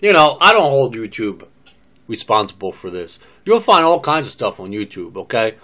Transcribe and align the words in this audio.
you 0.00 0.12
know, 0.12 0.38
I 0.40 0.52
don't 0.52 0.70
hold 0.70 0.94
YouTube 0.94 1.46
responsible 2.06 2.72
for 2.72 2.90
this. 2.90 3.18
You'll 3.44 3.60
find 3.60 3.84
all 3.84 4.00
kinds 4.00 4.26
of 4.26 4.32
stuff 4.32 4.58
on 4.58 4.70
YouTube, 4.70 5.16
okay? 5.16 5.56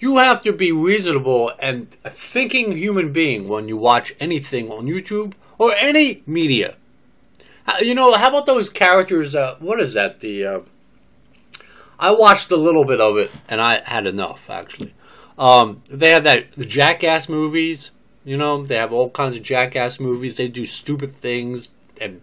You 0.00 0.16
have 0.16 0.42
to 0.42 0.52
be 0.52 0.72
reasonable 0.72 1.52
and 1.60 1.96
a 2.04 2.10
thinking 2.10 2.72
human 2.72 3.12
being 3.12 3.46
when 3.46 3.68
you 3.68 3.76
watch 3.76 4.14
anything 4.18 4.70
on 4.70 4.86
YouTube 4.86 5.34
or 5.58 5.74
any 5.74 6.22
media. 6.26 6.76
You 7.80 7.94
know, 7.94 8.12
how 8.14 8.30
about 8.30 8.46
those 8.46 8.68
characters? 8.68 9.36
Uh, 9.36 9.54
what 9.60 9.78
is 9.78 9.94
that? 9.94 10.18
The 10.18 10.44
uh, 10.44 10.60
I 11.98 12.10
watched 12.10 12.50
a 12.50 12.56
little 12.56 12.84
bit 12.84 13.00
of 13.00 13.16
it 13.16 13.30
and 13.48 13.60
I 13.60 13.80
had 13.84 14.06
enough 14.06 14.50
actually. 14.50 14.94
Um, 15.38 15.82
they 15.88 16.10
have 16.10 16.24
that 16.24 16.52
the 16.52 16.66
Jackass 16.66 17.28
movies. 17.28 17.92
You 18.24 18.36
know, 18.36 18.64
they 18.64 18.76
have 18.76 18.92
all 18.92 19.10
kinds 19.10 19.36
of 19.36 19.42
Jackass 19.42 20.00
movies. 20.00 20.36
They 20.36 20.48
do 20.48 20.64
stupid 20.64 21.12
things 21.12 21.68
and 22.00 22.20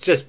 just 0.00 0.26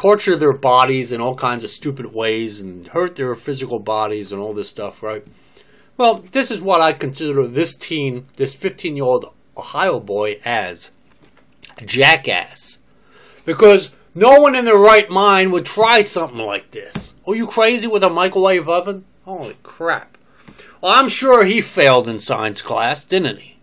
torture 0.00 0.34
their 0.34 0.54
bodies 0.54 1.12
in 1.12 1.20
all 1.20 1.34
kinds 1.34 1.62
of 1.62 1.68
stupid 1.68 2.06
ways 2.06 2.58
and 2.58 2.86
hurt 2.88 3.16
their 3.16 3.34
physical 3.34 3.78
bodies 3.78 4.32
and 4.32 4.40
all 4.40 4.54
this 4.54 4.70
stuff, 4.70 5.02
right? 5.02 5.26
Well, 5.98 6.24
this 6.32 6.50
is 6.50 6.62
what 6.62 6.80
I 6.80 6.94
consider 6.94 7.46
this 7.46 7.76
teen, 7.76 8.24
this 8.36 8.54
15 8.54 8.96
year 8.96 9.04
old 9.04 9.26
Ohio 9.58 10.00
boy, 10.00 10.40
as 10.42 10.92
a 11.76 11.84
jackass. 11.84 12.78
Because 13.44 13.94
no 14.14 14.40
one 14.40 14.54
in 14.56 14.64
their 14.64 14.78
right 14.78 15.10
mind 15.10 15.52
would 15.52 15.66
try 15.66 16.00
something 16.00 16.38
like 16.38 16.70
this. 16.70 17.14
Are 17.26 17.36
you 17.36 17.46
crazy 17.46 17.86
with 17.86 18.02
a 18.02 18.08
microwave 18.08 18.70
oven? 18.70 19.04
Holy 19.26 19.58
crap. 19.62 20.16
Well, 20.80 20.92
I'm 20.92 21.10
sure 21.10 21.44
he 21.44 21.60
failed 21.60 22.08
in 22.08 22.20
science 22.20 22.62
class, 22.62 23.04
didn't 23.04 23.40
he? 23.40 23.58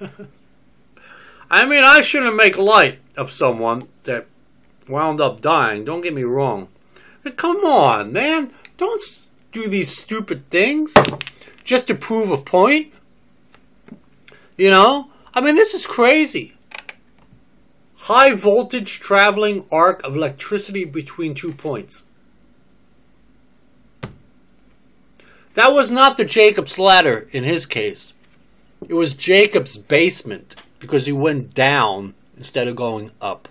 I 1.56 1.64
mean, 1.64 1.84
I 1.84 2.02
shouldn't 2.02 2.36
make 2.36 2.58
light 2.58 2.98
of 3.16 3.30
someone 3.30 3.88
that 4.04 4.26
wound 4.90 5.22
up 5.22 5.40
dying. 5.40 5.86
Don't 5.86 6.02
get 6.02 6.12
me 6.12 6.22
wrong. 6.22 6.68
But 7.22 7.38
come 7.38 7.64
on, 7.64 8.12
man. 8.12 8.52
Don't 8.76 9.02
do 9.52 9.66
these 9.66 9.96
stupid 9.96 10.50
things 10.50 10.94
just 11.64 11.86
to 11.86 11.94
prove 11.94 12.30
a 12.30 12.36
point. 12.36 12.92
You 14.58 14.68
know? 14.68 15.10
I 15.32 15.40
mean, 15.40 15.54
this 15.54 15.72
is 15.72 15.86
crazy. 15.86 16.58
High 18.00 18.34
voltage 18.34 19.00
traveling 19.00 19.64
arc 19.72 20.04
of 20.04 20.14
electricity 20.14 20.84
between 20.84 21.32
two 21.32 21.54
points. 21.54 22.04
That 25.54 25.72
was 25.72 25.90
not 25.90 26.18
the 26.18 26.26
Jacob's 26.26 26.78
ladder 26.78 27.28
in 27.30 27.44
his 27.44 27.64
case. 27.64 28.12
It 28.86 28.92
was 28.92 29.14
Jacob's 29.14 29.78
basement 29.78 30.54
because 30.78 31.06
he 31.06 31.12
went 31.12 31.54
down 31.54 32.14
instead 32.36 32.68
of 32.68 32.76
going 32.76 33.10
up. 33.20 33.48